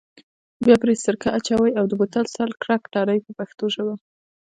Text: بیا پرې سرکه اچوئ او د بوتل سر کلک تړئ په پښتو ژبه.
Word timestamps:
بیا 0.65 0.75
پرې 0.83 0.93
سرکه 1.05 1.29
اچوئ 1.37 1.71
او 1.79 1.85
د 1.89 1.93
بوتل 1.99 2.25
سر 2.35 2.49
کلک 2.61 2.83
تړئ 2.93 3.19
په 3.25 3.31
پښتو 3.39 3.65
ژبه. 3.75 3.93